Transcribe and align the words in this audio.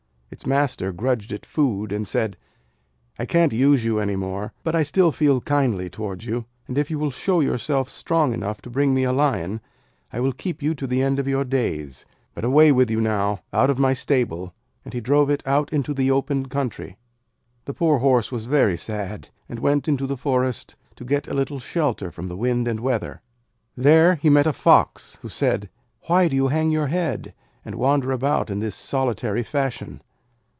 Its 0.33 0.45
master 0.47 0.93
grudged 0.93 1.33
it 1.33 1.45
food, 1.45 1.91
and 1.91 2.07
said: 2.07 2.37
'I 3.19 3.25
can't 3.25 3.51
use 3.53 3.83
you 3.83 3.99
any 3.99 4.15
more, 4.15 4.53
but 4.63 4.73
I 4.73 4.81
still 4.81 5.11
feel 5.11 5.41
kindly 5.41 5.89
towards 5.89 6.25
you, 6.25 6.45
and 6.69 6.77
if 6.77 6.89
you 6.89 7.11
show 7.11 7.41
yourself 7.41 7.89
strong 7.89 8.33
enough 8.33 8.61
to 8.61 8.69
bring 8.69 8.93
me 8.93 9.03
a 9.03 9.11
Lion 9.11 9.59
I 10.11 10.21
will 10.21 10.31
keep 10.31 10.63
you 10.63 10.73
to 10.75 10.87
the 10.87 11.01
end 11.03 11.19
of 11.19 11.27
your 11.27 11.43
days. 11.43 12.05
But 12.33 12.45
away 12.45 12.71
with 12.71 12.89
you 12.89 13.01
now, 13.01 13.41
out 13.51 13.69
of 13.69 13.77
my 13.77 13.91
stable'; 13.93 14.53
and 14.85 14.93
he 14.93 15.01
drove 15.01 15.29
it 15.29 15.43
out 15.45 15.71
into 15.73 15.93
the 15.93 16.09
open 16.09 16.45
country. 16.47 16.97
The 17.65 17.73
poor 17.73 17.99
Horse 17.99 18.31
was 18.31 18.45
very 18.45 18.77
sad, 18.77 19.27
and 19.49 19.59
went 19.59 19.89
into 19.89 20.07
the 20.07 20.17
forest 20.17 20.77
to 20.95 21.03
get 21.03 21.27
a 21.27 21.33
little 21.33 21.59
shelter 21.59 22.09
from 22.09 22.29
the 22.29 22.37
wind 22.37 22.69
and 22.69 22.79
weather. 22.79 23.21
There 23.75 24.15
he 24.15 24.29
met 24.29 24.47
a 24.47 24.53
Fox, 24.53 25.19
who 25.23 25.27
said: 25.29 25.69
'Why 26.07 26.29
do 26.29 26.37
you 26.37 26.47
hang 26.47 26.71
your 26.71 26.87
head, 26.87 27.33
and 27.65 27.75
wander 27.75 28.13
about 28.13 28.49
in 28.49 28.59
this 28.61 28.75
solitary 28.75 29.43
fashion?' 29.43 29.99